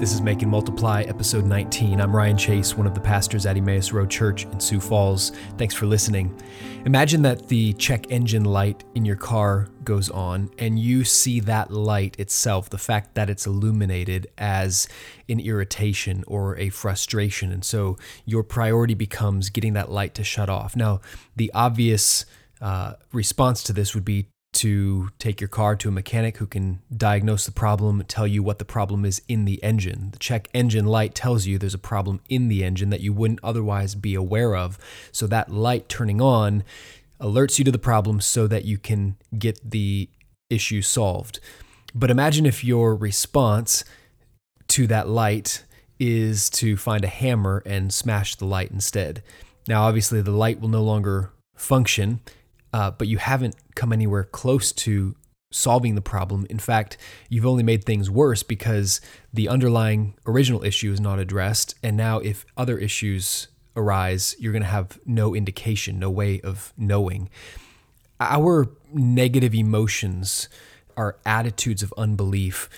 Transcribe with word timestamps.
This 0.00 0.14
is 0.14 0.22
Make 0.22 0.40
and 0.40 0.50
Multiply, 0.50 1.02
episode 1.02 1.44
19. 1.44 2.00
I'm 2.00 2.16
Ryan 2.16 2.38
Chase, 2.38 2.74
one 2.74 2.86
of 2.86 2.94
the 2.94 3.00
pastors 3.02 3.44
at 3.44 3.58
Emmaus 3.58 3.92
Road 3.92 4.08
Church 4.08 4.46
in 4.46 4.58
Sioux 4.58 4.80
Falls. 4.80 5.32
Thanks 5.58 5.74
for 5.74 5.84
listening. 5.84 6.34
Imagine 6.86 7.20
that 7.20 7.48
the 7.48 7.74
check 7.74 8.10
engine 8.10 8.44
light 8.44 8.82
in 8.94 9.04
your 9.04 9.16
car 9.16 9.68
goes 9.84 10.08
on, 10.08 10.48
and 10.56 10.78
you 10.78 11.04
see 11.04 11.38
that 11.40 11.70
light 11.70 12.18
itself, 12.18 12.70
the 12.70 12.78
fact 12.78 13.14
that 13.14 13.28
it's 13.28 13.46
illuminated, 13.46 14.26
as 14.38 14.88
an 15.28 15.38
irritation 15.38 16.24
or 16.26 16.56
a 16.56 16.70
frustration. 16.70 17.52
And 17.52 17.62
so 17.62 17.98
your 18.24 18.42
priority 18.42 18.94
becomes 18.94 19.50
getting 19.50 19.74
that 19.74 19.90
light 19.90 20.14
to 20.14 20.24
shut 20.24 20.48
off. 20.48 20.74
Now, 20.74 21.02
the 21.36 21.52
obvious 21.52 22.24
uh, 22.62 22.94
response 23.12 23.62
to 23.64 23.74
this 23.74 23.94
would 23.94 24.06
be 24.06 24.28
to 24.60 25.08
take 25.18 25.40
your 25.40 25.48
car 25.48 25.74
to 25.74 25.88
a 25.88 25.92
mechanic 25.92 26.36
who 26.36 26.46
can 26.46 26.80
diagnose 26.94 27.46
the 27.46 27.50
problem, 27.50 28.04
tell 28.06 28.26
you 28.26 28.42
what 28.42 28.58
the 28.58 28.64
problem 28.66 29.06
is 29.06 29.22
in 29.26 29.46
the 29.46 29.62
engine. 29.62 30.10
The 30.12 30.18
check 30.18 30.48
engine 30.52 30.84
light 30.84 31.14
tells 31.14 31.46
you 31.46 31.56
there's 31.56 31.72
a 31.72 31.78
problem 31.78 32.20
in 32.28 32.48
the 32.48 32.62
engine 32.62 32.90
that 32.90 33.00
you 33.00 33.14
wouldn't 33.14 33.40
otherwise 33.42 33.94
be 33.94 34.14
aware 34.14 34.54
of. 34.54 34.76
So 35.12 35.26
that 35.28 35.50
light 35.50 35.88
turning 35.88 36.20
on 36.20 36.62
alerts 37.18 37.58
you 37.58 37.64
to 37.64 37.72
the 37.72 37.78
problem 37.78 38.20
so 38.20 38.46
that 38.48 38.66
you 38.66 38.76
can 38.76 39.16
get 39.38 39.58
the 39.70 40.10
issue 40.50 40.82
solved. 40.82 41.40
But 41.94 42.10
imagine 42.10 42.44
if 42.44 42.62
your 42.62 42.94
response 42.94 43.82
to 44.68 44.86
that 44.88 45.08
light 45.08 45.64
is 45.98 46.50
to 46.50 46.76
find 46.76 47.02
a 47.02 47.08
hammer 47.08 47.62
and 47.64 47.94
smash 47.94 48.34
the 48.34 48.44
light 48.44 48.70
instead. 48.70 49.22
Now, 49.66 49.84
obviously, 49.84 50.20
the 50.20 50.32
light 50.32 50.60
will 50.60 50.68
no 50.68 50.82
longer 50.82 51.32
function 51.56 52.20
uh, 52.72 52.90
but 52.90 53.08
you 53.08 53.18
haven't 53.18 53.56
come 53.74 53.92
anywhere 53.92 54.24
close 54.24 54.72
to 54.72 55.14
solving 55.52 55.94
the 55.94 56.00
problem. 56.00 56.46
In 56.48 56.58
fact, 56.58 56.96
you've 57.28 57.46
only 57.46 57.62
made 57.62 57.84
things 57.84 58.08
worse 58.08 58.42
because 58.42 59.00
the 59.32 59.48
underlying 59.48 60.14
original 60.26 60.64
issue 60.64 60.92
is 60.92 61.00
not 61.00 61.18
addressed. 61.18 61.74
And 61.82 61.96
now, 61.96 62.18
if 62.20 62.46
other 62.56 62.78
issues 62.78 63.48
arise, 63.76 64.36
you're 64.38 64.52
going 64.52 64.62
to 64.62 64.68
have 64.68 64.98
no 65.04 65.34
indication, 65.34 65.98
no 65.98 66.10
way 66.10 66.40
of 66.42 66.72
knowing. 66.76 67.28
Our 68.20 68.70
negative 68.92 69.54
emotions, 69.54 70.48
our 70.96 71.16
attitudes 71.24 71.82
of 71.82 71.92
unbelief, 71.96 72.68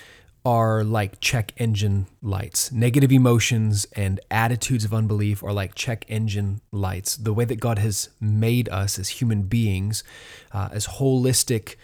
are 0.45 0.83
like 0.83 1.19
check 1.21 1.53
engine 1.57 2.05
lights. 2.21 2.71
Negative 2.71 3.11
emotions 3.11 3.85
and 3.93 4.19
attitudes 4.29 4.83
of 4.83 4.93
unbelief 4.93 5.41
are 5.41 5.53
like 5.53 5.73
check 5.73 6.05
engine 6.09 6.59
lights. 6.71 7.15
The 7.15 7.33
way 7.33 7.45
that 7.45 7.59
God 7.59 7.79
has 7.79 8.09
made 8.19 8.67
us 8.69 8.99
as 8.99 9.09
human 9.09 9.43
beings, 9.43 10.03
uh, 10.51 10.69
as 10.71 10.87
holistic 10.87 11.75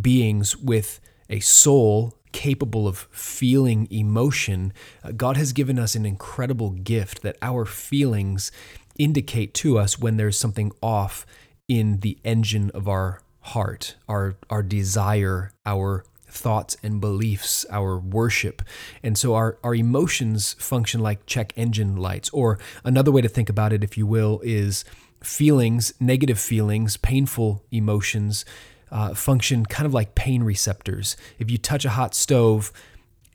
beings 0.00 0.56
with 0.56 1.00
a 1.28 1.40
soul 1.40 2.14
capable 2.30 2.86
of 2.86 3.08
feeling 3.10 3.88
emotion, 3.90 4.72
uh, 5.02 5.10
God 5.10 5.36
has 5.36 5.52
given 5.52 5.78
us 5.78 5.96
an 5.96 6.06
incredible 6.06 6.70
gift 6.70 7.22
that 7.22 7.36
our 7.42 7.64
feelings 7.64 8.52
indicate 8.98 9.52
to 9.54 9.78
us 9.78 9.98
when 9.98 10.16
there's 10.16 10.38
something 10.38 10.70
off 10.80 11.26
in 11.66 12.00
the 12.00 12.18
engine 12.24 12.70
of 12.70 12.86
our 12.86 13.20
heart, 13.40 13.96
our 14.08 14.36
our 14.48 14.62
desire, 14.62 15.50
our 15.64 16.04
thoughts 16.36 16.76
and 16.82 17.00
beliefs, 17.00 17.66
our 17.70 17.98
worship. 17.98 18.62
And 19.02 19.18
so 19.18 19.34
our, 19.34 19.58
our 19.64 19.74
emotions 19.74 20.54
function 20.54 21.00
like 21.00 21.26
check 21.26 21.52
engine 21.56 21.96
lights. 21.96 22.28
Or 22.30 22.58
another 22.84 23.10
way 23.10 23.22
to 23.22 23.28
think 23.28 23.48
about 23.48 23.72
it, 23.72 23.82
if 23.82 23.98
you 23.98 24.06
will, 24.06 24.40
is 24.44 24.84
feelings, 25.22 25.94
negative 25.98 26.38
feelings, 26.38 26.96
painful 26.96 27.64
emotions 27.70 28.44
uh, 28.92 29.14
function 29.14 29.66
kind 29.66 29.86
of 29.86 29.92
like 29.92 30.14
pain 30.14 30.44
receptors. 30.44 31.16
If 31.38 31.50
you 31.50 31.58
touch 31.58 31.84
a 31.84 31.90
hot 31.90 32.14
stove, 32.14 32.72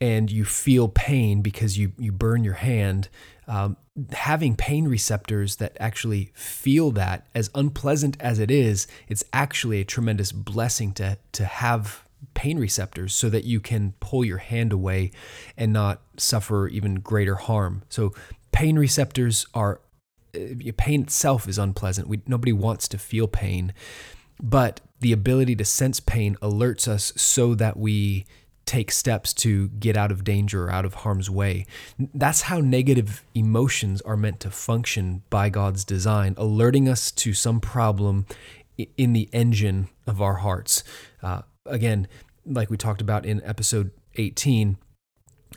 and 0.02 0.32
you 0.32 0.44
feel 0.44 0.88
pain 0.88 1.42
because 1.42 1.78
you, 1.78 1.92
you 1.96 2.10
burn 2.10 2.42
your 2.42 2.54
hand, 2.54 3.08
um, 3.46 3.76
having 4.10 4.56
pain 4.56 4.88
receptors 4.88 5.56
that 5.56 5.76
actually 5.78 6.32
feel 6.34 6.90
that, 6.90 7.24
as 7.36 7.50
unpleasant 7.54 8.16
as 8.18 8.40
it 8.40 8.50
is, 8.50 8.88
it's 9.06 9.22
actually 9.32 9.80
a 9.80 9.84
tremendous 9.84 10.32
blessing 10.32 10.92
to, 10.92 11.16
to 11.30 11.44
have 11.44 12.04
pain 12.34 12.58
receptors 12.58 13.14
so 13.14 13.28
that 13.30 13.44
you 13.44 13.60
can 13.60 13.94
pull 14.00 14.24
your 14.24 14.38
hand 14.38 14.72
away 14.72 15.10
and 15.56 15.72
not 15.72 16.02
suffer 16.16 16.68
even 16.68 16.96
greater 16.96 17.36
harm. 17.36 17.82
So, 17.88 18.12
pain 18.52 18.78
receptors 18.78 19.46
are 19.54 19.80
uh, 20.34 20.72
pain 20.76 21.02
itself 21.02 21.48
is 21.48 21.58
unpleasant. 21.58 22.08
We, 22.08 22.20
nobody 22.26 22.52
wants 22.52 22.88
to 22.88 22.98
feel 22.98 23.28
pain, 23.28 23.72
but 24.42 24.80
the 25.00 25.12
ability 25.12 25.56
to 25.56 25.64
sense 25.64 26.00
pain 26.00 26.36
alerts 26.40 26.88
us 26.88 27.12
so 27.16 27.54
that 27.56 27.76
we 27.76 28.24
take 28.64 28.92
steps 28.92 29.34
to 29.34 29.68
get 29.68 29.96
out 29.96 30.12
of 30.12 30.24
danger 30.24 30.64
or 30.64 30.70
out 30.70 30.84
of 30.84 30.94
harm's 30.94 31.28
way. 31.28 31.66
That's 32.14 32.42
how 32.42 32.60
negative 32.60 33.24
emotions 33.34 34.00
are 34.02 34.16
meant 34.16 34.40
to 34.40 34.50
function 34.50 35.22
by 35.30 35.48
God's 35.48 35.84
design, 35.84 36.34
alerting 36.36 36.88
us 36.88 37.10
to 37.12 37.34
some 37.34 37.60
problem 37.60 38.26
in 38.96 39.12
the 39.12 39.28
engine 39.32 39.88
of 40.06 40.20
our 40.20 40.36
hearts. 40.36 40.84
Uh, 41.22 41.42
again, 41.66 42.08
like 42.44 42.70
we 42.70 42.76
talked 42.76 43.00
about 43.00 43.24
in 43.24 43.42
episode 43.44 43.90
18, 44.16 44.76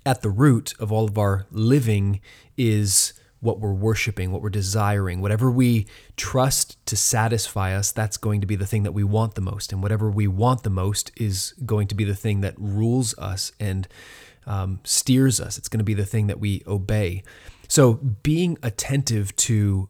at 0.06 0.22
the 0.22 0.30
root 0.30 0.74
of 0.80 0.92
all 0.92 1.06
of 1.06 1.18
our 1.18 1.46
living 1.52 2.20
is 2.58 3.14
what 3.40 3.60
we're 3.60 3.74
worshiping, 3.74 4.32
what 4.32 4.42
we're 4.42 4.50
desiring. 4.50 5.22
Whatever 5.22 5.52
we 5.52 5.86
trust 6.18 6.84
to 6.88 6.96
satisfy 6.96 7.76
us, 7.76 7.92
that's 7.92 8.18
going 8.18 8.42
to 8.42 8.48
be 8.48 8.56
the 8.56 8.66
thing 8.66 8.84
that 8.84 8.92
we 8.92 9.04
want 9.04 9.36
the 9.36 9.42
most. 9.42 9.72
And 9.72 9.84
whatever 9.84 10.10
we 10.10 10.28
want 10.28 10.64
the 10.64 10.70
most 10.70 11.12
is 11.16 11.54
going 11.66 11.88
to 11.88 11.96
be 11.96 12.04
the 12.04 12.16
thing 12.16 12.42
that 12.42 12.56
rules 12.58 13.18
us 13.18 13.52
and 13.60 13.88
um, 14.48 14.80
steers 14.84 15.40
us. 15.40 15.58
It's 15.58 15.70
going 15.70 15.80
to 15.80 15.86
be 15.86 15.94
the 15.94 16.06
thing 16.06 16.28
that 16.28 16.40
we 16.40 16.64
obey. 16.68 17.24
So 17.68 17.94
being 17.94 18.58
attentive 18.64 19.36
to 19.38 19.90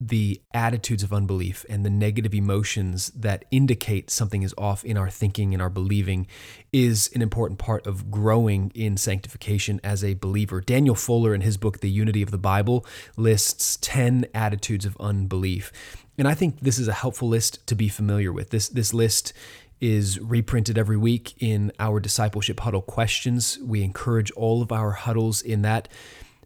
the 0.00 0.40
attitudes 0.52 1.02
of 1.02 1.12
unbelief 1.12 1.64
and 1.68 1.84
the 1.84 1.90
negative 1.90 2.34
emotions 2.34 3.10
that 3.10 3.44
indicate 3.50 4.10
something 4.10 4.42
is 4.42 4.54
off 4.58 4.84
in 4.84 4.96
our 4.96 5.10
thinking 5.10 5.52
and 5.52 5.62
our 5.62 5.70
believing 5.70 6.26
is 6.72 7.10
an 7.14 7.22
important 7.22 7.58
part 7.58 7.86
of 7.86 8.10
growing 8.10 8.70
in 8.74 8.96
sanctification 8.96 9.80
as 9.82 10.04
a 10.04 10.14
believer. 10.14 10.60
Daniel 10.60 10.94
Fuller, 10.94 11.34
in 11.34 11.40
his 11.40 11.56
book, 11.56 11.80
The 11.80 11.90
Unity 11.90 12.22
of 12.22 12.30
the 12.30 12.38
Bible, 12.38 12.86
lists 13.16 13.78
10 13.80 14.26
attitudes 14.34 14.84
of 14.84 14.96
unbelief. 15.00 15.72
And 16.18 16.28
I 16.28 16.34
think 16.34 16.60
this 16.60 16.78
is 16.78 16.88
a 16.88 16.92
helpful 16.92 17.28
list 17.28 17.66
to 17.66 17.74
be 17.74 17.88
familiar 17.88 18.32
with. 18.32 18.50
This, 18.50 18.68
this 18.68 18.92
list 18.92 19.32
is 19.80 20.20
reprinted 20.20 20.76
every 20.76 20.96
week 20.96 21.34
in 21.38 21.72
our 21.78 22.00
discipleship 22.00 22.60
huddle 22.60 22.82
questions. 22.82 23.58
We 23.62 23.82
encourage 23.82 24.30
all 24.32 24.60
of 24.60 24.70
our 24.72 24.92
huddles 24.92 25.40
in 25.40 25.62
that 25.62 25.88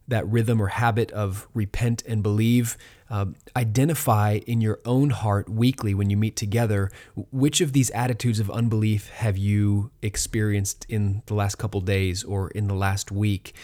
that 0.08 0.26
rhythm 0.28 0.60
or 0.60 0.68
habit 0.68 1.10
of 1.12 1.48
repent 1.54 2.02
and 2.06 2.22
believe. 2.22 2.76
Uh, 3.10 3.26
identify 3.56 4.40
in 4.46 4.60
your 4.60 4.80
own 4.84 5.10
heart 5.10 5.48
weekly 5.48 5.94
when 5.94 6.10
you 6.10 6.16
meet 6.16 6.36
together 6.36 6.90
which 7.30 7.60
of 7.60 7.72
these 7.72 7.90
attitudes 7.90 8.40
of 8.40 8.50
unbelief 8.50 9.08
have 9.10 9.36
you 9.36 9.90
experienced 10.02 10.84
in 10.88 11.22
the 11.26 11.34
last 11.34 11.56
couple 11.56 11.80
days 11.80 12.24
or 12.24 12.50
in 12.50 12.66
the 12.66 12.74
last 12.74 13.12
week. 13.12 13.54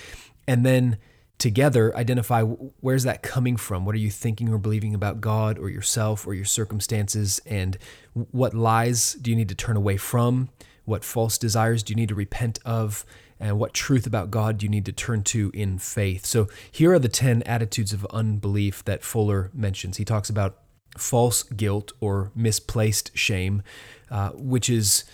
And 0.47 0.65
then 0.65 0.98
together 1.39 1.97
identify 1.97 2.42
where's 2.42 3.04
that 3.04 3.22
coming 3.22 3.57
from? 3.57 3.84
What 3.84 3.95
are 3.95 3.98
you 3.98 4.10
thinking 4.10 4.51
or 4.51 4.59
believing 4.59 4.95
about 4.95 5.21
God 5.21 5.59
or 5.59 5.71
yourself 5.71 6.27
or 6.27 6.34
your 6.34 6.45
circumstances? 6.45 7.41
And 7.47 7.78
what 8.13 8.54
lies 8.54 9.15
do 9.15 9.31
you 9.31 9.37
need 9.37 9.48
to 9.48 9.54
turn 9.54 9.77
away 9.77 9.97
from? 9.97 10.51
What 10.84 11.03
false 11.03 11.39
desires 11.39 11.83
do 11.83 11.92
you 11.92 11.97
need 11.97 12.10
to 12.10 12.15
repent 12.15 12.59
of? 12.65 13.04
And 13.41 13.59
what 13.59 13.72
truth 13.72 14.07
about 14.07 14.31
God 14.31 14.59
do 14.59 14.66
you 14.66 14.71
need 14.71 14.84
to 14.84 14.92
turn 14.92 15.22
to 15.25 15.51
in 15.54 15.78
faith? 15.78 16.27
So 16.27 16.48
here 16.71 16.92
are 16.92 16.98
the 16.98 17.09
10 17.09 17.42
attitudes 17.45 17.92
of 17.92 18.07
unbelief 18.10 18.84
that 18.84 19.03
Fuller 19.03 19.51
mentions. 19.54 19.97
He 19.97 20.04
talks 20.04 20.28
about 20.28 20.59
false 20.98 21.42
guilt 21.42 21.92
or 22.01 22.31
misplaced 22.34 23.16
shame, 23.16 23.63
uh, 24.10 24.31
which 24.31 24.69
is 24.69 25.04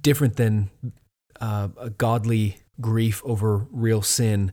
different 0.00 0.36
than 0.36 0.70
uh, 1.40 1.68
a 1.78 1.90
godly 1.90 2.58
grief 2.80 3.20
over 3.24 3.66
real 3.70 4.02
sin. 4.02 4.52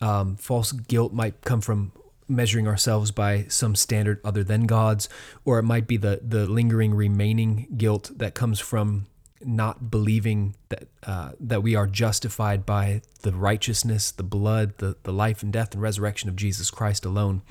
Um, 0.00 0.36
false 0.36 0.72
guilt 0.72 1.12
might 1.12 1.42
come 1.42 1.60
from 1.60 1.92
measuring 2.28 2.68
ourselves 2.68 3.10
by 3.10 3.46
some 3.48 3.74
standard 3.74 4.20
other 4.24 4.44
than 4.44 4.66
God's, 4.66 5.08
or 5.44 5.58
it 5.58 5.64
might 5.64 5.86
be 5.86 5.96
the 5.96 6.20
the 6.22 6.46
lingering 6.46 6.94
remaining 6.94 7.66
guilt 7.76 8.10
that 8.16 8.34
comes 8.34 8.60
from 8.60 9.06
not 9.44 9.90
believing 9.90 10.54
that 10.68 10.88
uh, 11.06 11.32
that 11.40 11.62
we 11.62 11.74
are 11.74 11.86
justified 11.86 12.66
by 12.66 13.02
the 13.22 13.32
righteousness, 13.32 14.10
the 14.10 14.22
blood, 14.22 14.78
the, 14.78 14.96
the 15.02 15.12
life 15.12 15.42
and 15.42 15.52
death 15.52 15.72
and 15.72 15.82
resurrection 15.82 16.28
of 16.28 16.36
Jesus 16.36 16.70
Christ 16.70 17.04
alone. 17.04 17.42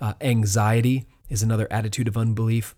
Uh, 0.00 0.14
anxiety 0.20 1.06
is 1.28 1.42
another 1.42 1.68
attitude 1.70 2.08
of 2.08 2.16
unbelief. 2.16 2.74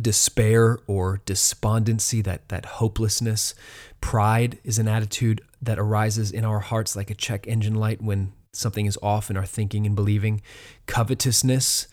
Despair 0.00 0.78
or 0.86 1.22
despondency, 1.24 2.20
that, 2.22 2.48
that 2.50 2.66
hopelessness. 2.66 3.54
Pride 4.00 4.58
is 4.62 4.78
an 4.78 4.86
attitude 4.86 5.40
that 5.62 5.78
arises 5.78 6.30
in 6.30 6.44
our 6.44 6.60
hearts 6.60 6.94
like 6.94 7.10
a 7.10 7.14
check 7.14 7.46
engine 7.46 7.74
light 7.74 8.02
when 8.02 8.32
something 8.52 8.86
is 8.86 8.98
off 9.02 9.30
in 9.30 9.36
our 9.36 9.46
thinking 9.46 9.86
and 9.86 9.96
believing. 9.96 10.40
Covetousness, 10.86 11.88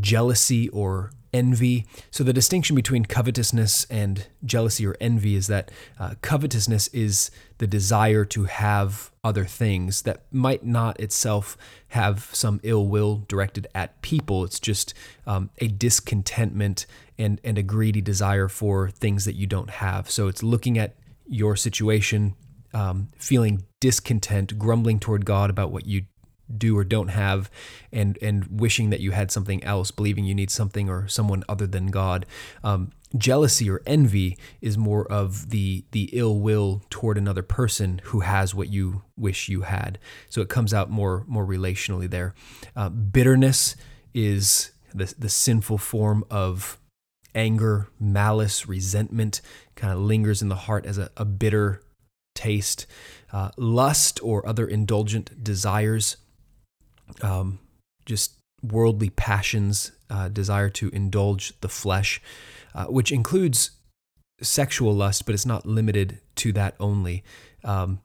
jealousy 0.00 0.68
or 0.70 1.10
envy. 1.36 1.86
So, 2.10 2.24
the 2.24 2.32
distinction 2.32 2.74
between 2.74 3.04
covetousness 3.04 3.86
and 3.90 4.26
jealousy 4.44 4.86
or 4.86 4.96
envy 5.00 5.34
is 5.36 5.46
that 5.48 5.70
uh, 5.98 6.14
covetousness 6.22 6.88
is 6.88 7.30
the 7.58 7.66
desire 7.66 8.24
to 8.26 8.44
have 8.44 9.10
other 9.22 9.44
things 9.44 10.02
that 10.02 10.22
might 10.32 10.64
not 10.64 10.98
itself 10.98 11.56
have 11.88 12.30
some 12.32 12.60
ill 12.62 12.86
will 12.86 13.24
directed 13.28 13.66
at 13.74 14.00
people. 14.02 14.44
It's 14.44 14.60
just 14.60 14.94
um, 15.26 15.50
a 15.58 15.68
discontentment 15.68 16.86
and, 17.18 17.40
and 17.44 17.58
a 17.58 17.62
greedy 17.62 18.00
desire 18.00 18.48
for 18.48 18.90
things 18.90 19.24
that 19.24 19.34
you 19.34 19.46
don't 19.46 19.70
have. 19.70 20.10
So, 20.10 20.28
it's 20.28 20.42
looking 20.42 20.78
at 20.78 20.96
your 21.26 21.56
situation, 21.56 22.34
um, 22.72 23.08
feeling 23.18 23.64
discontent, 23.80 24.58
grumbling 24.58 24.98
toward 24.98 25.24
God 25.24 25.50
about 25.50 25.70
what 25.70 25.86
you 25.86 26.02
do 26.54 26.76
or 26.76 26.84
don't 26.84 27.08
have 27.08 27.50
and 27.92 28.18
and 28.22 28.46
wishing 28.60 28.90
that 28.90 29.00
you 29.00 29.10
had 29.10 29.30
something 29.30 29.62
else 29.64 29.90
believing 29.90 30.24
you 30.24 30.34
need 30.34 30.50
something 30.50 30.88
or 30.88 31.08
someone 31.08 31.42
other 31.48 31.66
than 31.66 31.88
god. 31.88 32.26
Um, 32.62 32.92
jealousy 33.16 33.70
or 33.70 33.82
envy 33.86 34.36
is 34.60 34.76
more 34.76 35.10
of 35.10 35.50
the 35.50 35.84
the 35.92 36.10
ill 36.12 36.38
will 36.38 36.82
toward 36.90 37.18
another 37.18 37.42
person 37.42 38.00
who 38.04 38.20
has 38.20 38.54
what 38.54 38.68
you 38.68 39.02
wish 39.16 39.48
you 39.48 39.62
had. 39.62 39.98
So 40.28 40.40
it 40.40 40.48
comes 40.48 40.72
out 40.74 40.90
more 40.90 41.24
more 41.26 41.46
relationally 41.46 42.08
there. 42.08 42.34
Uh, 42.74 42.88
bitterness 42.88 43.76
is 44.14 44.72
the, 44.94 45.12
the 45.18 45.28
sinful 45.28 45.78
form 45.78 46.24
of 46.30 46.78
anger 47.34 47.88
malice 48.00 48.66
resentment 48.66 49.40
kind 49.74 49.92
of 49.92 49.98
lingers 49.98 50.40
in 50.40 50.48
the 50.48 50.54
heart 50.54 50.86
as 50.86 50.96
a, 50.96 51.10
a 51.16 51.24
bitter 51.24 51.82
taste. 52.34 52.86
Uh, 53.32 53.50
lust 53.56 54.20
or 54.22 54.46
other 54.48 54.66
indulgent 54.66 55.42
desires 55.42 56.16
um, 57.22 57.58
just 58.04 58.38
worldly 58.62 59.10
passions, 59.10 59.92
uh, 60.10 60.28
desire 60.28 60.68
to 60.70 60.88
indulge 60.90 61.58
the 61.60 61.68
flesh, 61.68 62.20
uh, 62.74 62.86
which 62.86 63.12
includes 63.12 63.72
sexual 64.42 64.94
lust, 64.94 65.26
but 65.26 65.34
it's 65.34 65.46
not 65.46 65.66
limited 65.66 66.20
to 66.36 66.52
that 66.52 66.74
only. 66.78 67.24
Um, 67.64 68.00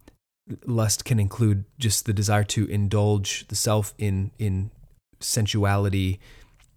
lust 0.65 1.05
can 1.05 1.19
include 1.19 1.65
just 1.77 2.05
the 2.05 2.13
desire 2.13 2.43
to 2.43 2.65
indulge 2.65 3.47
the 3.47 3.55
self 3.55 3.93
in 3.97 4.31
in 4.39 4.71
sensuality 5.19 6.19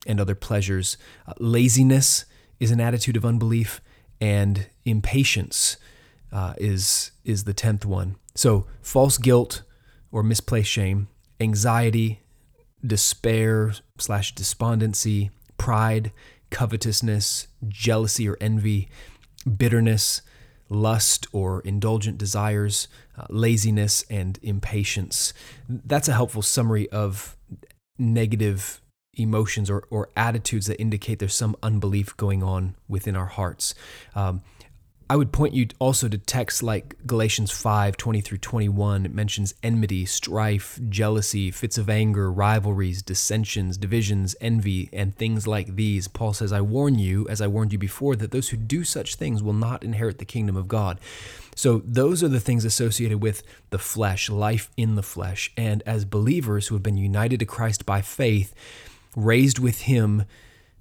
and 0.06 0.20
other 0.20 0.34
pleasures. 0.34 0.96
Uh, 1.26 1.32
laziness 1.38 2.24
is 2.60 2.70
an 2.70 2.80
attitude 2.80 3.16
of 3.16 3.24
unbelief, 3.24 3.80
and 4.20 4.66
impatience 4.84 5.76
uh, 6.32 6.54
is 6.58 7.12
is 7.24 7.44
the 7.44 7.54
tenth 7.54 7.84
one. 7.84 8.16
So 8.34 8.66
false 8.82 9.18
guilt 9.18 9.62
or 10.10 10.22
misplaced 10.22 10.70
shame 10.70 11.08
anxiety, 11.40 12.20
despair 12.84 13.74
slash 13.98 14.34
despondency, 14.34 15.30
pride, 15.56 16.12
covetousness, 16.50 17.48
jealousy 17.68 18.28
or 18.28 18.36
envy, 18.40 18.88
bitterness, 19.56 20.22
lust 20.68 21.26
or 21.32 21.60
indulgent 21.60 22.18
desires, 22.18 22.88
uh, 23.18 23.24
laziness, 23.28 24.04
and 24.08 24.38
impatience. 24.42 25.32
That's 25.68 26.08
a 26.08 26.12
helpful 26.12 26.42
summary 26.42 26.88
of 26.90 27.36
negative 27.98 28.80
emotions 29.14 29.70
or, 29.70 29.86
or 29.90 30.10
attitudes 30.16 30.66
that 30.66 30.80
indicate 30.80 31.18
there's 31.18 31.34
some 31.34 31.56
unbelief 31.62 32.16
going 32.16 32.42
on 32.42 32.74
within 32.88 33.14
our 33.16 33.26
hearts. 33.26 33.74
Um, 34.14 34.42
I 35.14 35.16
would 35.16 35.30
point 35.30 35.54
you 35.54 35.68
also 35.78 36.08
to 36.08 36.18
texts 36.18 36.60
like 36.60 36.96
Galatians 37.06 37.52
5 37.52 37.96
20 37.96 38.20
through 38.20 38.38
21. 38.38 39.06
It 39.06 39.14
mentions 39.14 39.54
enmity, 39.62 40.06
strife, 40.06 40.80
jealousy, 40.88 41.52
fits 41.52 41.78
of 41.78 41.88
anger, 41.88 42.32
rivalries, 42.32 43.00
dissensions, 43.00 43.76
divisions, 43.76 44.34
envy, 44.40 44.90
and 44.92 45.14
things 45.14 45.46
like 45.46 45.76
these. 45.76 46.08
Paul 46.08 46.32
says, 46.32 46.52
I 46.52 46.62
warn 46.62 46.98
you, 46.98 47.28
as 47.28 47.40
I 47.40 47.46
warned 47.46 47.72
you 47.72 47.78
before, 47.78 48.16
that 48.16 48.32
those 48.32 48.48
who 48.48 48.56
do 48.56 48.82
such 48.82 49.14
things 49.14 49.40
will 49.40 49.52
not 49.52 49.84
inherit 49.84 50.18
the 50.18 50.24
kingdom 50.24 50.56
of 50.56 50.66
God. 50.66 50.98
So, 51.54 51.82
those 51.84 52.24
are 52.24 52.28
the 52.28 52.40
things 52.40 52.64
associated 52.64 53.22
with 53.22 53.44
the 53.70 53.78
flesh, 53.78 54.28
life 54.28 54.68
in 54.76 54.96
the 54.96 55.02
flesh. 55.04 55.52
And 55.56 55.80
as 55.86 56.04
believers 56.04 56.66
who 56.66 56.74
have 56.74 56.82
been 56.82 56.96
united 56.96 57.38
to 57.38 57.46
Christ 57.46 57.86
by 57.86 58.00
faith, 58.00 58.52
raised 59.14 59.60
with 59.60 59.82
Him, 59.82 60.24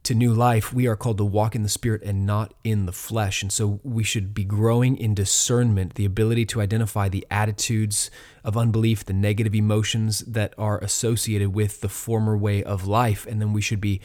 to 0.04 0.14
new 0.14 0.34
life, 0.34 0.74
we 0.74 0.86
are 0.86 0.98
called 0.98 1.18
to 1.18 1.26
walk 1.26 1.56
in 1.56 1.64
the 1.64 1.70
Spirit 1.70 2.04
and 2.04 2.26
not 2.26 2.54
in 2.64 2.86
the 2.86 2.92
flesh. 2.92 3.42
And 3.42 3.52
so 3.52 3.80
we 3.84 4.04
should 4.04 4.34
be 4.34 4.44
growing 4.44 4.98
in 4.98 5.16
discernment, 5.16 5.96
the 5.96 6.04
ability 6.04 6.46
to 6.48 6.62
identify 6.62 7.08
the 7.08 7.26
attitudes 7.32 8.12
of 8.44 8.58
unbelief, 8.58 9.06
the 9.06 9.14
negative 9.14 9.56
emotions 9.56 10.20
that 10.22 10.54
are 10.58 10.78
associated 10.80 11.54
with 11.54 11.80
the 11.80 11.90
former 11.90 12.36
way 12.36 12.62
of 12.62 12.86
life. 12.86 13.26
And 13.26 13.40
then 13.40 13.54
we 13.54 13.62
should 13.62 13.80
be 13.80 14.02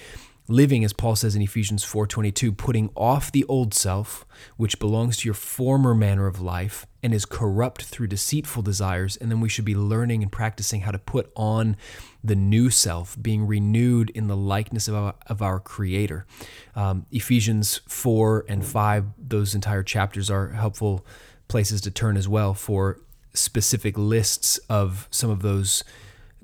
living 0.49 0.83
as 0.83 0.95
Paul 0.95 1.15
says 1.15 1.37
in 1.37 1.43
Ephesians 1.43 1.85
4:22 1.85 2.53
putting 2.57 2.91
off 2.97 3.31
the 3.31 3.45
old 3.45 3.75
self 3.75 4.27
which 4.57 4.79
belongs 4.79 5.19
to 5.19 5.27
your 5.27 5.35
former 5.35 5.95
manner 5.95 6.27
of 6.27 6.41
life 6.41 6.87
and 7.03 7.15
is 7.15 7.25
corrupt 7.25 7.85
through 7.85 8.07
deceitful 8.09 8.63
desires. 8.63 9.17
And 9.17 9.31
then 9.31 9.41
we 9.41 9.49
should 9.49 9.65
be 9.65 9.77
learning 9.77 10.23
and 10.23 10.33
practicing 10.33 10.81
how 10.81 10.91
to 10.91 10.99
put 10.99 11.31
on 11.37 11.77
the 12.25 12.35
new 12.35 12.71
self 12.71 13.17
being 13.21 13.47
renewed 13.47 14.11
in 14.11 14.27
the 14.27 14.37
likeness 14.37 14.89
of 14.89 14.95
our, 14.95 15.15
of 15.27 15.43
our 15.43 15.61
creator. 15.61 16.27
Um, 16.75 17.07
Ephesians 17.13 17.81
4 17.87 18.47
and 18.49 18.65
5 18.65 19.07
those 19.19 19.55
entire 19.55 19.83
chapters 19.83 20.31
are 20.31 20.51
helpful 20.51 21.07
places 21.47 21.81
to 21.83 21.91
turn 21.91 22.17
as 22.17 22.29
well 22.29 22.55
for 22.55 23.01
specific 23.35 23.97
lists 23.97 24.59
of 24.71 25.09
some 25.11 25.31
of 25.31 25.43
those 25.43 25.85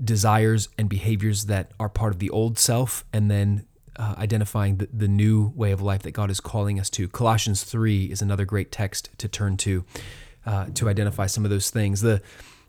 desires 0.03 0.69
and 0.77 0.89
behaviors 0.89 1.47
that 1.47 1.73
are 1.81 1.89
part 1.89 2.13
of 2.13 2.19
the 2.19 2.31
old 2.31 2.59
self 2.59 3.05
and 3.13 3.31
then 3.31 3.65
uh, 3.97 4.15
identifying 4.19 4.77
the, 4.77 4.89
the 4.93 5.09
new 5.09 5.53
way 5.55 5.73
of 5.73 5.81
life 5.81 6.03
that 6.03 6.13
God 6.13 6.31
is 6.31 6.41
calling 6.41 6.79
us 6.81 6.91
to. 6.91 7.09
Colossians 7.09 7.65
3 7.65 8.07
is 8.07 8.23
another 8.23 8.45
great 8.45 8.73
text 8.73 9.11
to 9.19 9.29
turn 9.29 9.57
to 9.59 9.85
uh, 10.47 10.67
to 10.75 10.89
identify 10.89 11.27
some 11.27 11.45
of 11.45 11.51
those 11.51 11.71
things. 11.71 12.03
The, 12.03 12.21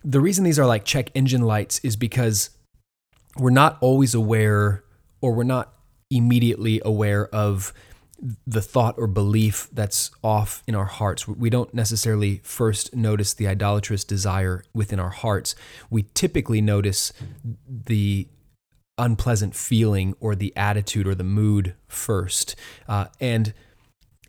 the 0.03 0.21
reason 0.21 0.43
these 0.43 0.57
are 0.57 0.65
like 0.65 0.85
check 0.85 1.09
engine 1.13 1.41
lights 1.41 1.79
is 1.79 1.95
because 1.95 2.51
we're 3.37 3.49
not 3.49 3.77
always 3.81 4.13
aware 4.13 4.83
or 5.19 5.33
we're 5.33 5.43
not 5.43 5.73
immediately 6.09 6.81
aware 6.85 7.27
of 7.35 7.73
the 8.47 8.61
thought 8.61 8.95
or 8.97 9.07
belief 9.07 9.67
that's 9.73 10.11
off 10.23 10.63
in 10.67 10.75
our 10.75 10.85
hearts. 10.85 11.27
We 11.27 11.49
don't 11.49 11.73
necessarily 11.73 12.39
first 12.43 12.95
notice 12.95 13.33
the 13.33 13.47
idolatrous 13.47 14.03
desire 14.03 14.63
within 14.73 14.99
our 14.99 15.09
hearts. 15.09 15.55
We 15.89 16.05
typically 16.13 16.61
notice 16.61 17.11
the 17.67 18.27
unpleasant 18.97 19.55
feeling 19.55 20.15
or 20.19 20.35
the 20.35 20.55
attitude 20.55 21.07
or 21.07 21.15
the 21.15 21.23
mood 21.23 21.75
first. 21.87 22.55
Uh, 22.87 23.05
and 23.19 23.53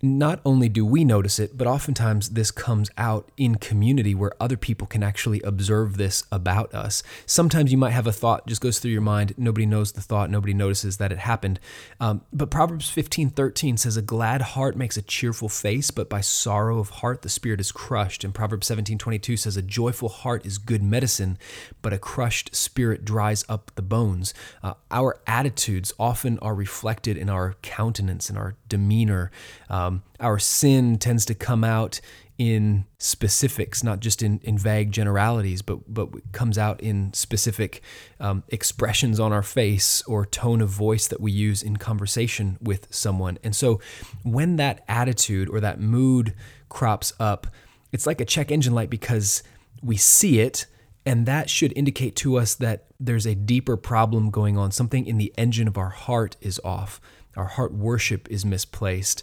not 0.03 0.41
only 0.45 0.69
do 0.69 0.85
we 0.85 1.05
notice 1.05 1.38
it, 1.38 1.57
but 1.57 1.67
oftentimes 1.67 2.31
this 2.31 2.50
comes 2.50 2.91
out 2.99 3.31
in 3.37 3.57
community 3.57 4.15
where 4.15 4.33
other 4.41 4.57
people 4.57 4.87
can 4.87 5.03
actually 5.03 5.41
observe 5.43 5.97
this 5.97 6.25
about 6.31 6.75
us. 6.75 7.03
Sometimes 7.25 7.73
you 7.73 7.79
might 7.79 7.91
have 7.91 8.07
a 8.07 8.12
thought 8.12 8.47
just 8.47 8.61
goes 8.61 8.79
through 8.79 8.91
your 8.91 9.00
mind. 9.00 9.35
Nobody 9.37 9.67
knows 9.67 9.93
the 9.93 10.00
thought. 10.00 10.31
Nobody 10.31 10.55
notices 10.55 10.99
that 10.99 11.12
it 11.12 11.19
happened. 11.19 11.59
Um, 12.00 12.23
but 12.33 12.50
Proverbs 12.50 12.91
15, 12.91 13.31
13 13.31 13.76
says, 13.76 13.97
A 13.97 14.03
glad 14.03 14.43
heart 14.43 14.76
makes 14.76 14.97
a 14.97 15.03
cheerful 15.03 15.49
face, 15.49 15.91
but 15.91 16.09
by 16.09 16.21
sorrow 16.21 16.79
of 16.79 16.91
heart 16.91 17.23
the 17.23 17.29
spirit 17.29 17.61
is 17.61 17.73
crushed. 17.73 18.25
And 18.25 18.35
Proverbs 18.35 18.67
17, 18.67 18.99
22 18.99 19.37
says, 19.37 19.57
A 19.57 19.62
joyful 19.62 20.09
heart 20.09 20.45
is 20.45 20.59
good 20.59 20.83
medicine, 20.83 21.38
but 21.83 21.93
a 21.93 21.99
crushed 21.99 22.55
spirit 22.55 23.05
dries 23.05 23.45
up 23.49 23.71
the 23.75 23.83
bones. 23.83 24.35
Uh, 24.62 24.75
our 24.91 25.21
attitudes 25.26 25.93
often 25.99 26.38
are 26.41 26.55
reflected 26.55 27.17
in 27.17 27.29
our 27.29 27.55
countenance 27.62 28.29
and 28.29 28.38
our 28.38 28.57
demeanor. 28.69 29.31
Um, 29.69 29.96
our 30.21 30.38
sin 30.38 30.99
tends 30.99 31.25
to 31.26 31.35
come 31.35 31.65
out 31.65 32.00
in 32.38 32.85
specifics, 32.99 33.83
not 33.83 34.00
just 34.00 34.23
in, 34.23 34.41
in 34.43 34.59
vague 34.59 34.93
generalities, 34.93 35.62
but 35.62 35.79
but 35.93 36.33
comes 36.33 36.59
out 36.59 36.81
in 36.81 37.12
specific 37.15 37.81
um, 38.21 38.43
expressions 38.49 39.19
on 39.19 39.33
our 39.33 39.43
face 39.43 40.03
or 40.03 40.26
tone 40.26 40.61
of 40.61 40.69
voice 40.69 41.09
that 41.09 41.21
we 41.21 41.33
use 41.33 41.62
in 41.62 41.76
conversation 41.76 42.59
with 42.61 42.88
someone. 42.91 43.38
And 43.43 43.57
so, 43.57 43.81
when 44.23 44.57
that 44.57 44.85
attitude 44.87 45.49
or 45.49 45.61
that 45.61 45.81
mood 45.81 46.35
crops 46.69 47.12
up, 47.19 47.47
it's 47.93 48.07
like 48.07 48.21
a 48.21 48.26
check 48.26 48.50
engine 48.50 48.75
light 48.75 48.91
because 48.91 49.43
we 49.83 49.97
see 49.97 50.41
it, 50.41 50.67
and 51.07 51.25
that 51.25 51.49
should 51.49 51.73
indicate 51.75 52.17
to 52.17 52.37
us 52.37 52.55
that 52.57 52.85
there's 53.00 53.26
a 53.26 53.35
deeper 53.35 53.76
problem 53.79 54.31
going 54.31 54.59
on. 54.59 54.73
Something 54.73 55.07
in 55.07 55.17
the 55.17 55.33
engine 55.38 55.69
of 55.69 55.79
our 55.79 55.91
heart 55.91 56.37
is 56.43 56.61
off. 56.62 57.00
Our 57.35 57.47
heart 57.47 57.73
worship 57.73 58.31
is 58.31 58.45
misplaced 58.45 59.23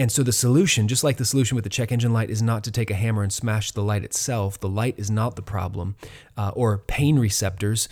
And 0.00 0.10
so 0.10 0.22
the 0.22 0.32
solution, 0.32 0.88
just 0.88 1.04
like 1.04 1.18
the 1.18 1.26
solution 1.26 1.56
with 1.56 1.64
the 1.64 1.68
check 1.68 1.92
engine 1.92 2.14
light, 2.14 2.30
is 2.30 2.40
not 2.40 2.64
to 2.64 2.70
take 2.70 2.90
a 2.90 2.94
hammer 2.94 3.22
and 3.22 3.30
smash 3.30 3.70
the 3.70 3.82
light 3.82 4.02
itself. 4.02 4.58
The 4.58 4.66
light 4.66 4.94
is 4.96 5.10
not 5.10 5.36
the 5.36 5.42
problem, 5.42 5.94
uh, 6.38 6.52
or 6.54 6.78
pain 6.78 7.18
receptors 7.18 7.86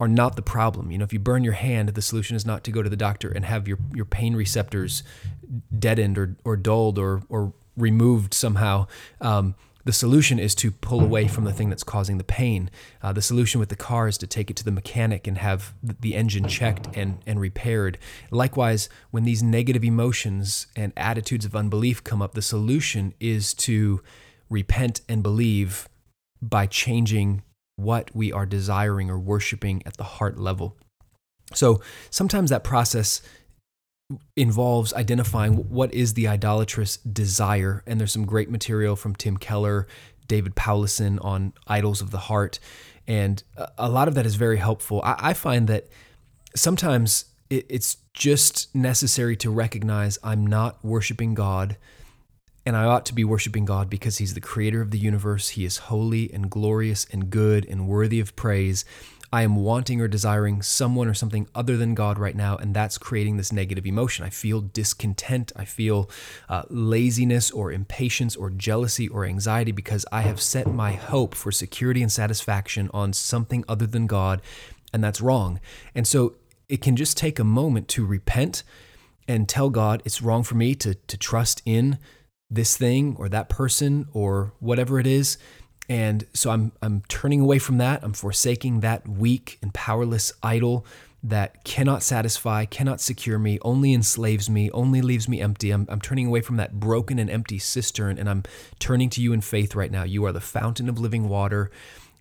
are 0.00 0.08
not 0.08 0.36
the 0.36 0.42
problem. 0.42 0.90
You 0.90 0.96
know, 0.96 1.04
if 1.04 1.12
you 1.12 1.18
burn 1.18 1.44
your 1.44 1.52
hand, 1.52 1.90
the 1.90 2.00
solution 2.00 2.34
is 2.34 2.46
not 2.46 2.64
to 2.64 2.70
go 2.70 2.82
to 2.82 2.88
the 2.88 2.96
doctor 2.96 3.30
and 3.30 3.44
have 3.44 3.68
your, 3.68 3.76
your 3.94 4.06
pain 4.06 4.34
receptors 4.34 5.02
deadened 5.78 6.16
or, 6.16 6.34
or 6.46 6.56
dulled 6.56 6.98
or, 6.98 7.24
or 7.28 7.52
removed 7.76 8.32
somehow. 8.32 8.86
Um, 9.20 9.54
the 9.84 9.92
solution 9.92 10.38
is 10.38 10.54
to 10.56 10.70
pull 10.70 11.00
away 11.00 11.26
from 11.26 11.44
the 11.44 11.52
thing 11.52 11.68
that's 11.68 11.82
causing 11.82 12.18
the 12.18 12.24
pain. 12.24 12.70
Uh, 13.02 13.12
the 13.12 13.22
solution 13.22 13.58
with 13.58 13.68
the 13.68 13.76
car 13.76 14.08
is 14.08 14.18
to 14.18 14.26
take 14.26 14.50
it 14.50 14.56
to 14.56 14.64
the 14.64 14.70
mechanic 14.70 15.26
and 15.26 15.38
have 15.38 15.74
the 15.82 16.14
engine 16.14 16.46
checked 16.46 16.88
and, 16.96 17.18
and 17.26 17.40
repaired. 17.40 17.98
Likewise, 18.30 18.88
when 19.10 19.24
these 19.24 19.42
negative 19.42 19.84
emotions 19.84 20.66
and 20.76 20.92
attitudes 20.96 21.44
of 21.44 21.56
unbelief 21.56 22.04
come 22.04 22.20
up, 22.20 22.34
the 22.34 22.42
solution 22.42 23.14
is 23.20 23.54
to 23.54 24.02
repent 24.48 25.00
and 25.08 25.22
believe 25.22 25.88
by 26.42 26.66
changing 26.66 27.42
what 27.76 28.14
we 28.14 28.32
are 28.32 28.46
desiring 28.46 29.10
or 29.10 29.18
worshiping 29.18 29.82
at 29.86 29.96
the 29.96 30.04
heart 30.04 30.38
level. 30.38 30.76
So 31.54 31.80
sometimes 32.10 32.50
that 32.50 32.62
process 32.62 33.22
involves 34.36 34.92
identifying 34.94 35.54
what 35.68 35.92
is 35.94 36.14
the 36.14 36.28
idolatrous 36.28 36.96
desire. 36.98 37.82
And 37.86 38.00
there's 38.00 38.12
some 38.12 38.26
great 38.26 38.50
material 38.50 38.96
from 38.96 39.14
Tim 39.14 39.36
Keller, 39.36 39.86
David 40.26 40.54
Powlison 40.54 41.22
on 41.24 41.52
idols 41.66 42.00
of 42.00 42.10
the 42.10 42.18
heart. 42.18 42.58
And 43.06 43.42
a 43.76 43.88
lot 43.88 44.08
of 44.08 44.14
that 44.14 44.26
is 44.26 44.36
very 44.36 44.58
helpful. 44.58 45.00
I, 45.04 45.32
find 45.32 45.68
that 45.68 45.88
sometimes 46.54 47.24
it's 47.48 47.96
just 48.14 48.72
necessary 48.74 49.36
to 49.36 49.50
recognize 49.50 50.18
I'm 50.22 50.46
not 50.46 50.84
worshiping 50.84 51.34
God 51.34 51.76
and 52.66 52.76
I 52.76 52.84
ought 52.84 53.06
to 53.06 53.14
be 53.14 53.24
worshiping 53.24 53.64
God 53.64 53.88
because 53.90 54.18
He's 54.18 54.34
the 54.34 54.40
creator 54.40 54.80
of 54.80 54.90
the 54.90 54.98
universe. 54.98 55.50
He 55.50 55.64
is 55.64 55.78
holy 55.78 56.32
and 56.32 56.50
glorious 56.50 57.06
and 57.10 57.30
good 57.30 57.66
and 57.68 57.88
worthy 57.88 58.20
of 58.20 58.36
praise. 58.36 58.84
I 59.32 59.42
am 59.42 59.56
wanting 59.56 60.00
or 60.00 60.08
desiring 60.08 60.60
someone 60.60 61.06
or 61.06 61.14
something 61.14 61.46
other 61.54 61.76
than 61.76 61.94
God 61.94 62.18
right 62.18 62.34
now, 62.34 62.56
and 62.56 62.74
that's 62.74 62.98
creating 62.98 63.36
this 63.36 63.52
negative 63.52 63.86
emotion. 63.86 64.24
I 64.24 64.30
feel 64.30 64.60
discontent. 64.60 65.52
I 65.54 65.64
feel 65.64 66.10
uh, 66.48 66.62
laziness 66.68 67.50
or 67.50 67.70
impatience 67.70 68.34
or 68.34 68.50
jealousy 68.50 69.08
or 69.08 69.24
anxiety 69.24 69.72
because 69.72 70.04
I 70.10 70.22
have 70.22 70.40
set 70.40 70.66
my 70.66 70.92
hope 70.92 71.34
for 71.34 71.52
security 71.52 72.02
and 72.02 72.10
satisfaction 72.10 72.90
on 72.92 73.12
something 73.12 73.64
other 73.68 73.86
than 73.86 74.06
God, 74.08 74.42
and 74.92 75.02
that's 75.04 75.20
wrong. 75.20 75.60
And 75.94 76.06
so 76.06 76.34
it 76.68 76.80
can 76.80 76.96
just 76.96 77.16
take 77.16 77.38
a 77.38 77.44
moment 77.44 77.86
to 77.88 78.04
repent 78.04 78.64
and 79.28 79.48
tell 79.48 79.70
God 79.70 80.02
it's 80.04 80.22
wrong 80.22 80.42
for 80.42 80.56
me 80.56 80.74
to, 80.76 80.94
to 80.94 81.16
trust 81.16 81.62
in 81.64 81.98
this 82.50 82.76
thing 82.76 83.14
or 83.16 83.28
that 83.28 83.48
person 83.48 84.08
or 84.12 84.52
whatever 84.58 84.98
it 84.98 85.06
is. 85.06 85.38
And 85.90 86.24
so 86.32 86.50
I'm 86.50 86.70
I'm 86.80 87.02
turning 87.08 87.40
away 87.40 87.58
from 87.58 87.78
that. 87.78 88.04
I'm 88.04 88.12
forsaking 88.12 88.78
that 88.80 89.08
weak 89.08 89.58
and 89.60 89.74
powerless 89.74 90.32
idol 90.40 90.86
that 91.22 91.64
cannot 91.64 92.04
satisfy, 92.04 92.64
cannot 92.64 93.00
secure 93.00 93.40
me, 93.40 93.58
only 93.62 93.92
enslaves 93.92 94.48
me, 94.48 94.70
only 94.70 95.02
leaves 95.02 95.28
me 95.28 95.40
empty. 95.40 95.70
I'm, 95.72 95.86
I'm 95.90 96.00
turning 96.00 96.28
away 96.28 96.42
from 96.42 96.56
that 96.56 96.78
broken 96.78 97.18
and 97.18 97.28
empty 97.28 97.58
cistern 97.58 98.18
and 98.18 98.30
I'm 98.30 98.44
turning 98.78 99.10
to 99.10 99.20
you 99.20 99.32
in 99.32 99.40
faith 99.40 99.74
right 99.74 99.90
now. 99.90 100.04
You 100.04 100.24
are 100.26 100.32
the 100.32 100.40
fountain 100.40 100.88
of 100.88 101.00
living 101.00 101.28
water. 101.28 101.72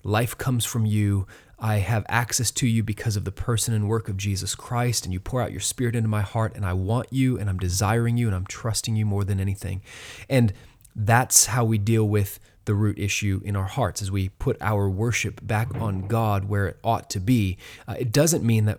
Life 0.04 0.36
comes 0.36 0.66
from 0.66 0.88
you. 0.88 1.28
I 1.60 1.76
have 1.76 2.06
access 2.10 2.50
to 2.52 2.68
you 2.68 2.84
because 2.84 3.16
of 3.16 3.24
the 3.24 3.32
person 3.32 3.76
and 3.76 3.88
work 3.88 4.10
of 4.10 4.18
Jesus 4.18 4.56
Christ, 4.56 5.04
and 5.04 5.12
you 5.12 5.20
pour 5.20 5.42
out 5.42 5.52
your 5.52 5.60
spirit 5.60 5.94
into 5.94 6.08
my 6.08 6.22
heart, 6.22 6.56
and 6.56 6.66
I 6.66 6.72
want 6.72 7.12
you, 7.12 7.38
and 7.38 7.50
I'm 7.50 7.60
desiring 7.60 8.16
you, 8.16 8.28
and 8.28 8.36
I'm 8.36 8.46
trusting 8.46 8.96
you 8.96 9.06
more 9.06 9.26
than 9.26 9.42
anything. 9.42 9.82
And 10.30 10.54
that's 10.96 11.48
how 11.48 11.66
we 11.66 11.78
deal 11.78 12.08
with 12.08 12.40
the 12.70 12.76
root 12.76 13.00
issue 13.00 13.42
in 13.44 13.56
our 13.56 13.66
hearts 13.66 14.00
as 14.00 14.12
we 14.12 14.30
put 14.30 14.56
our 14.62 14.88
worship 14.88 15.40
back 15.42 15.74
on 15.82 16.08
God 16.08 16.46
where 16.46 16.68
it 16.68 16.78
ought 16.84 17.10
to 17.10 17.20
be. 17.20 17.58
Uh, 17.88 17.96
it 17.98 18.12
doesn't 18.12 18.44
mean 18.44 18.66
that 18.66 18.78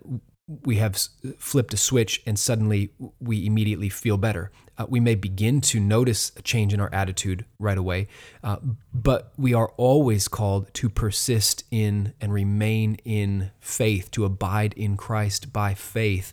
we 0.63 0.77
have 0.77 0.97
flipped 1.39 1.75
a 1.75 1.77
switch 1.77 2.23
and 2.25 2.39
suddenly 2.39 2.93
we 3.19 3.45
immediately 3.45 3.89
feel 3.89 4.17
better. 4.17 4.53
Uh, 4.79 4.87
we 4.89 5.01
may 5.01 5.17
begin 5.17 5.61
to 5.61 5.81
notice 5.81 6.31
a 6.37 6.43
change 6.43 6.73
in 6.73 6.79
our 6.79 6.89
attitude 6.95 7.45
right 7.59 7.77
away, 7.77 8.07
uh, 8.45 8.59
but 8.95 9.33
we 9.37 9.55
are 9.55 9.73
always 9.77 10.29
called 10.29 10.73
to 10.75 10.89
persist 10.89 11.65
in 11.73 12.15
and 12.21 12.33
remain 12.33 12.95
in 13.05 13.51
faith, 13.59 14.09
to 14.13 14.25
abide 14.25 14.73
in 14.75 14.97
Christ 14.97 15.53
by 15.53 15.75
faith, 15.75 16.33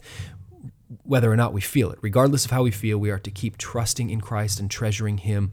whether 1.02 1.32
or 1.32 1.36
not 1.36 1.54
we 1.54 1.62
feel 1.62 1.90
it. 1.90 1.98
Regardless 2.04 2.46
of 2.46 2.52
how 2.52 2.62
we 2.62 2.72
feel, 2.72 3.00
we 3.00 3.10
are 3.10 3.18
to 3.18 3.32
keep 3.32 3.58
trusting 3.58 4.12
in 4.12 4.22
Christ 4.22 4.60
and 4.60 4.70
treasuring 4.70 5.18
Him, 5.18 5.52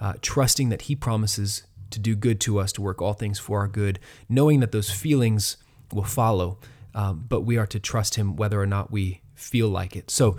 uh, 0.00 0.14
trusting 0.22 0.68
that 0.68 0.82
He 0.82 0.96
promises 0.96 1.64
to 1.90 1.98
do 1.98 2.16
good 2.16 2.40
to 2.40 2.58
us, 2.58 2.72
to 2.72 2.82
work 2.82 3.00
all 3.00 3.14
things 3.14 3.38
for 3.38 3.60
our 3.60 3.68
good, 3.68 3.98
knowing 4.28 4.60
that 4.60 4.72
those 4.72 4.90
feelings 4.90 5.56
will 5.92 6.04
follow 6.04 6.58
um, 6.96 7.26
but 7.28 7.42
we 7.42 7.58
are 7.58 7.66
to 7.66 7.78
trust 7.78 8.16
Him 8.16 8.34
whether 8.34 8.60
or 8.60 8.66
not 8.66 8.90
we 8.90 9.20
feel 9.34 9.68
like 9.68 9.94
it. 9.94 10.10
So 10.10 10.38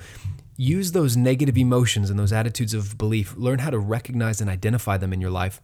use 0.57 0.91
those 0.91 1.15
negative 1.15 1.55
emotions 1.55 2.09
and 2.09 2.19
those 2.19 2.33
attitudes 2.33 2.73
of 2.73 2.97
belief. 2.97 3.37
Learn 3.37 3.59
how 3.59 3.69
to 3.69 3.77
recognize 3.77 4.41
and 4.41 4.49
identify 4.49 4.97
them 4.97 5.13
in 5.13 5.21
your 5.21 5.29
life. 5.29 5.61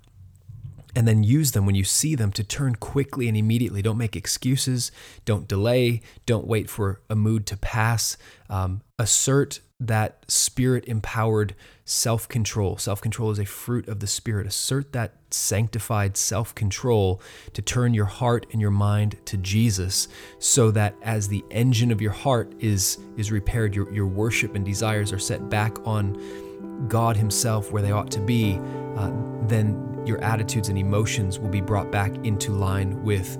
And 0.95 1.07
then 1.07 1.23
use 1.23 1.53
them 1.53 1.65
when 1.65 1.73
you 1.73 1.83
see 1.83 2.13
them 2.13 2.31
to 2.33 2.43
turn 2.43 2.75
quickly 2.75 3.27
and 3.27 3.35
immediately. 3.35 3.81
Don't 3.81 3.97
make 3.97 4.15
excuses. 4.15 4.91
Don't 5.25 5.47
delay. 5.47 6.03
Don't 6.27 6.45
wait 6.45 6.69
for 6.69 7.01
a 7.09 7.15
mood 7.15 7.47
to 7.47 7.57
pass. 7.57 8.15
Um, 8.47 8.83
assert 8.99 9.61
that 9.87 10.23
spirit 10.27 10.85
empowered 10.85 11.55
self 11.85 12.27
control. 12.27 12.77
Self 12.77 13.01
control 13.01 13.31
is 13.31 13.39
a 13.39 13.45
fruit 13.45 13.87
of 13.87 13.99
the 13.99 14.07
Spirit. 14.07 14.47
Assert 14.47 14.93
that 14.93 15.13
sanctified 15.29 16.15
self 16.15 16.53
control 16.55 17.21
to 17.53 17.61
turn 17.61 17.93
your 17.93 18.05
heart 18.05 18.45
and 18.51 18.61
your 18.61 18.71
mind 18.71 19.17
to 19.25 19.37
Jesus 19.37 20.07
so 20.39 20.71
that 20.71 20.95
as 21.01 21.27
the 21.27 21.43
engine 21.51 21.91
of 21.91 22.01
your 22.01 22.11
heart 22.11 22.53
is, 22.59 22.97
is 23.17 23.31
repaired, 23.31 23.75
your, 23.75 23.91
your 23.93 24.07
worship 24.07 24.55
and 24.55 24.65
desires 24.65 25.11
are 25.11 25.19
set 25.19 25.49
back 25.49 25.77
on 25.85 26.87
God 26.87 27.17
Himself 27.17 27.71
where 27.71 27.81
they 27.81 27.91
ought 27.91 28.11
to 28.11 28.19
be, 28.19 28.59
uh, 28.95 29.11
then 29.47 30.03
your 30.05 30.21
attitudes 30.21 30.69
and 30.69 30.77
emotions 30.77 31.39
will 31.39 31.49
be 31.49 31.61
brought 31.61 31.91
back 31.91 32.13
into 32.25 32.51
line 32.51 33.01
with 33.03 33.37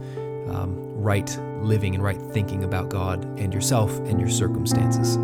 um, 0.50 0.76
right 0.96 1.38
living 1.62 1.96
and 1.96 2.04
right 2.04 2.22
thinking 2.22 2.64
about 2.64 2.90
God 2.90 3.24
and 3.40 3.54
yourself 3.54 3.98
and 4.00 4.20
your 4.20 4.30
circumstances. 4.30 5.18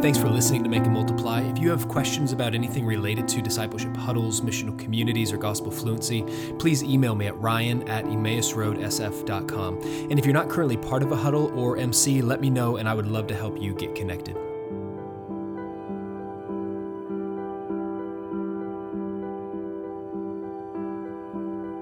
Thanks 0.00 0.18
for 0.18 0.30
listening 0.30 0.64
to 0.64 0.70
Make 0.70 0.84
and 0.84 0.94
Multiply. 0.94 1.42
If 1.42 1.58
you 1.58 1.68
have 1.68 1.86
questions 1.86 2.32
about 2.32 2.54
anything 2.54 2.86
related 2.86 3.28
to 3.28 3.42
discipleship 3.42 3.94
huddles, 3.94 4.40
missional 4.40 4.78
communities, 4.78 5.30
or 5.30 5.36
gospel 5.36 5.70
fluency, 5.70 6.22
please 6.58 6.82
email 6.82 7.14
me 7.14 7.26
at 7.26 7.38
ryan 7.38 7.86
at 7.86 8.06
emmausroadsf.com. 8.06 9.78
And 10.10 10.18
if 10.18 10.24
you're 10.24 10.32
not 10.32 10.48
currently 10.48 10.78
part 10.78 11.02
of 11.02 11.12
a 11.12 11.16
huddle 11.16 11.52
or 11.54 11.76
MC, 11.76 12.22
let 12.22 12.40
me 12.40 12.48
know 12.48 12.78
and 12.78 12.88
I 12.88 12.94
would 12.94 13.08
love 13.08 13.26
to 13.26 13.34
help 13.34 13.60
you 13.60 13.74
get 13.74 13.94
connected. 13.94 14.38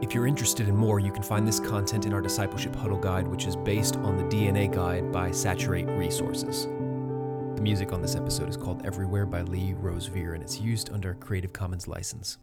If 0.02 0.12
you're 0.12 0.26
interested 0.26 0.68
in 0.68 0.74
more, 0.74 0.98
you 0.98 1.12
can 1.12 1.22
find 1.22 1.46
this 1.46 1.60
content 1.60 2.04
in 2.04 2.12
our 2.12 2.20
Discipleship 2.20 2.74
Huddle 2.74 2.98
Guide, 2.98 3.28
which 3.28 3.46
is 3.46 3.54
based 3.54 3.94
on 3.98 4.16
the 4.16 4.24
DNA 4.24 4.68
Guide 4.68 5.12
by 5.12 5.30
Saturate 5.30 5.86
Resources. 5.86 6.66
The 7.58 7.64
music 7.64 7.92
on 7.92 8.00
this 8.00 8.14
episode 8.14 8.48
is 8.48 8.56
called 8.56 8.86
Everywhere 8.86 9.26
by 9.26 9.42
Lee 9.42 9.74
Rosevere, 9.74 10.34
and 10.34 10.44
it's 10.44 10.60
used 10.60 10.92
under 10.92 11.10
a 11.10 11.14
Creative 11.16 11.52
Commons 11.52 11.88
license. 11.88 12.38